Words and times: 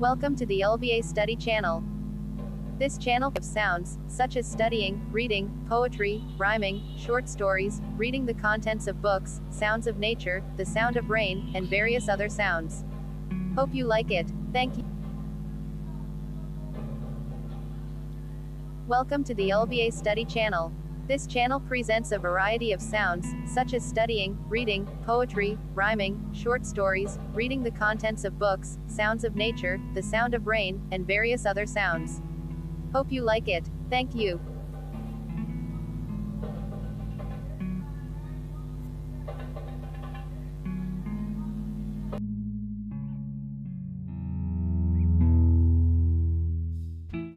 Welcome 0.00 0.34
to 0.36 0.46
the 0.46 0.62
LBA 0.62 1.04
Study 1.04 1.36
Channel. 1.36 1.84
This 2.80 2.98
channel 2.98 3.32
of 3.36 3.44
sounds, 3.44 3.96
such 4.08 4.36
as 4.36 4.44
studying, 4.44 5.00
reading, 5.12 5.64
poetry, 5.68 6.20
rhyming, 6.36 6.82
short 6.98 7.28
stories, 7.28 7.80
reading 7.96 8.26
the 8.26 8.34
contents 8.34 8.88
of 8.88 9.00
books, 9.00 9.40
sounds 9.50 9.86
of 9.86 9.98
nature, 9.98 10.42
the 10.56 10.66
sound 10.66 10.96
of 10.96 11.10
rain, 11.10 11.52
and 11.54 11.70
various 11.70 12.08
other 12.08 12.28
sounds. 12.28 12.84
Hope 13.54 13.72
you 13.72 13.84
like 13.84 14.10
it. 14.10 14.26
Thank 14.52 14.78
you. 14.78 14.84
Welcome 18.88 19.22
to 19.22 19.34
the 19.34 19.50
LBA 19.50 19.92
Study 19.92 20.24
Channel. 20.24 20.72
This 21.06 21.26
channel 21.26 21.60
presents 21.60 22.12
a 22.12 22.18
variety 22.18 22.72
of 22.72 22.80
sounds, 22.80 23.26
such 23.44 23.74
as 23.74 23.84
studying, 23.84 24.38
reading, 24.48 24.86
poetry, 25.04 25.58
rhyming, 25.74 26.32
short 26.32 26.64
stories, 26.64 27.18
reading 27.34 27.62
the 27.62 27.70
contents 27.70 28.24
of 28.24 28.38
books, 28.38 28.78
sounds 28.86 29.22
of 29.24 29.36
nature, 29.36 29.78
the 29.92 30.02
sound 30.02 30.32
of 30.32 30.46
rain, 30.46 30.80
and 30.92 31.06
various 31.06 31.44
other 31.44 31.66
sounds. 31.66 32.22
Hope 32.94 33.12
you 33.12 33.20
like 33.20 33.48
it. 33.48 33.68
Thank 33.90 34.14
you. 34.14 34.40